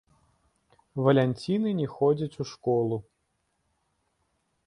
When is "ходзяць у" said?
1.95-2.47